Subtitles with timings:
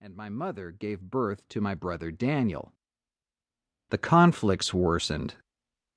[0.00, 2.72] and my mother gave birth to my brother Daniel.
[3.90, 5.34] The conflicts worsened.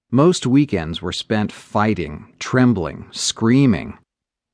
[0.10, 4.00] Most weekends were spent fighting, trembling, screaming.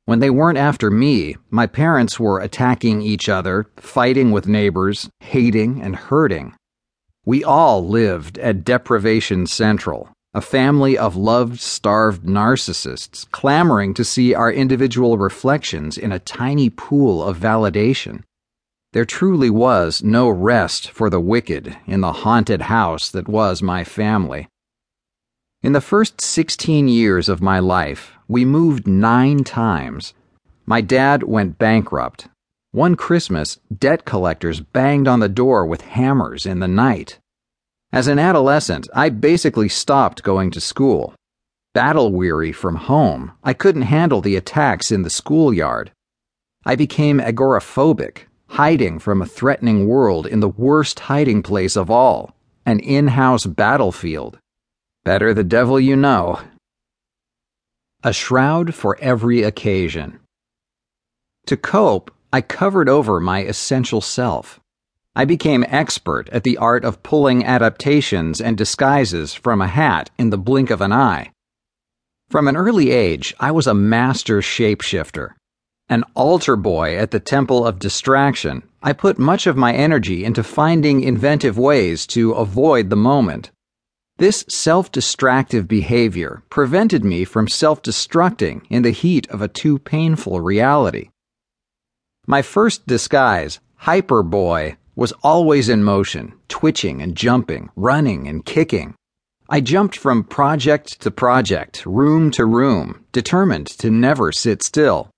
[0.05, 5.81] When they weren't after me, my parents were attacking each other, fighting with neighbors, hating
[5.81, 6.53] and hurting.
[7.25, 14.33] We all lived at Deprivation Central, a family of loved, starved narcissists clamoring to see
[14.33, 18.23] our individual reflections in a tiny pool of validation.
[18.97, 23.83] There truly was no rest for the wicked in the haunted house that was my
[23.83, 24.47] family.
[25.61, 30.15] In the first 16 years of my life, we moved nine times.
[30.65, 32.27] My dad went bankrupt.
[32.71, 37.19] One Christmas, debt collectors banged on the door with hammers in the night.
[37.93, 41.13] As an adolescent, I basically stopped going to school.
[41.75, 45.91] Battle weary from home, I couldn't handle the attacks in the schoolyard.
[46.65, 52.33] I became agoraphobic, hiding from a threatening world in the worst hiding place of all
[52.65, 54.37] an in house battlefield.
[55.05, 56.41] Better the devil you know.
[58.03, 60.19] A shroud for every occasion.
[61.45, 64.59] To cope, I covered over my essential self.
[65.15, 70.29] I became expert at the art of pulling adaptations and disguises from a hat in
[70.29, 71.31] the blink of an eye.
[72.29, 75.36] From an early age, I was a master shapeshifter.
[75.89, 80.43] An altar boy at the Temple of Distraction, I put much of my energy into
[80.43, 83.51] finding inventive ways to avoid the moment.
[84.17, 89.79] This self distractive behavior prevented me from self destructing in the heat of a too
[89.79, 91.09] painful reality.
[92.25, 98.93] My first disguise, Hyper Boy, was always in motion, twitching and jumping, running and kicking.
[99.47, 105.11] I jumped from project to project, room to room, determined to never sit still.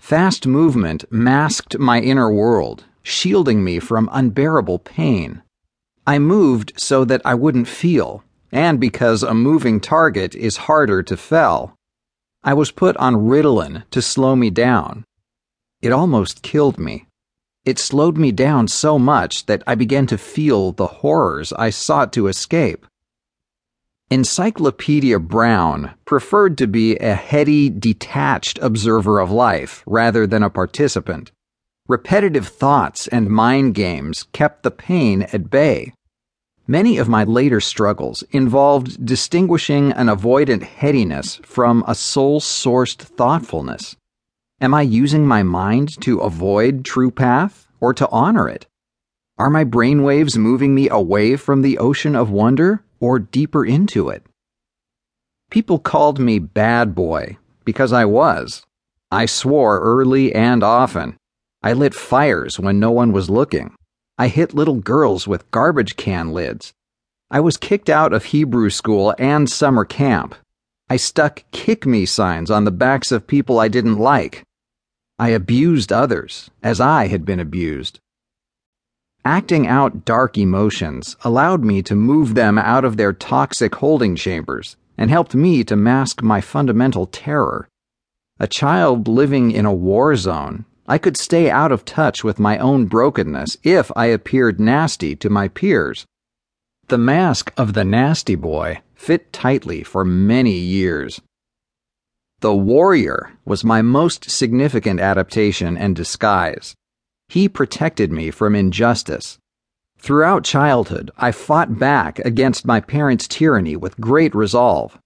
[0.00, 5.42] Fast movement masked my inner world, shielding me from unbearable pain.
[6.06, 11.16] I moved so that I wouldn't feel, and because a moving target is harder to
[11.16, 11.76] fell.
[12.42, 15.04] I was put on Ritalin to slow me down.
[15.82, 17.06] It almost killed me.
[17.66, 22.12] It slowed me down so much that I began to feel the horrors I sought
[22.14, 22.86] to escape.
[24.12, 31.30] Encyclopedia Brown preferred to be a heady, detached observer of life rather than a participant.
[31.86, 35.92] Repetitive thoughts and mind games kept the pain at bay.
[36.66, 43.94] Many of my later struggles involved distinguishing an avoidant headiness from a soul sourced thoughtfulness.
[44.60, 48.66] Am I using my mind to avoid true path or to honor it?
[49.38, 54.24] Are my brainwaves moving me away from the ocean of wonder or deeper into it?
[55.50, 58.64] People called me bad boy because I was.
[59.10, 61.16] I swore early and often.
[61.62, 63.74] I lit fires when no one was looking.
[64.16, 66.72] I hit little girls with garbage can lids.
[67.30, 70.34] I was kicked out of Hebrew school and summer camp.
[70.88, 74.44] I stuck kick me signs on the backs of people I didn't like.
[75.18, 78.00] I abused others as I had been abused.
[79.24, 84.76] Acting out dark emotions allowed me to move them out of their toxic holding chambers
[84.96, 87.68] and helped me to mask my fundamental terror.
[88.38, 92.58] A child living in a war zone I could stay out of touch with my
[92.58, 96.06] own brokenness if I appeared nasty to my peers.
[96.88, 101.20] The mask of the nasty boy fit tightly for many years.
[102.40, 106.74] The warrior was my most significant adaptation and disguise.
[107.30, 109.38] He protected me from injustice.
[109.98, 114.98] Throughout childhood, I fought back against my parents' tyranny with great resolve.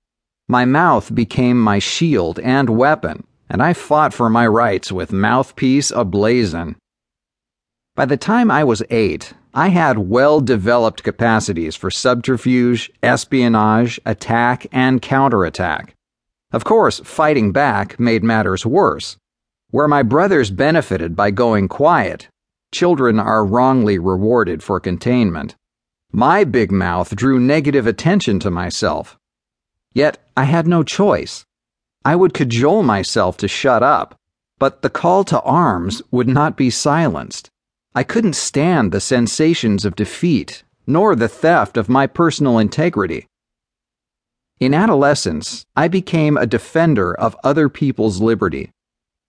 [0.48, 5.92] My mouth became my shield and weapon and I fought for my rights with mouthpiece
[5.92, 6.76] ablazing.
[7.94, 14.66] By the time I was eight, I had well developed capacities for subterfuge, espionage, attack,
[14.72, 15.94] and counterattack.
[16.52, 19.16] Of course, fighting back made matters worse.
[19.74, 22.28] Where my brothers benefited by going quiet,
[22.72, 25.56] children are wrongly rewarded for containment.
[26.12, 29.18] My big mouth drew negative attention to myself.
[29.92, 31.44] Yet I had no choice.
[32.04, 34.14] I would cajole myself to shut up,
[34.60, 37.50] but the call to arms would not be silenced.
[37.96, 43.26] I couldn't stand the sensations of defeat, nor the theft of my personal integrity.
[44.60, 48.70] In adolescence, I became a defender of other people's liberty.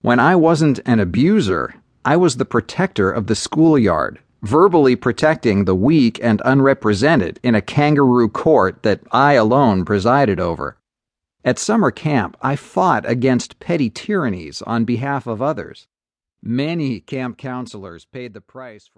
[0.06, 5.74] When I wasn't an abuser, I was the protector of the schoolyard, verbally protecting the
[5.74, 10.76] weak and unrepresented in a kangaroo court that I alone presided over.
[11.44, 15.88] At summer camp, I fought against petty tyrannies on behalf of others.
[16.40, 18.94] Many camp counselors paid the price for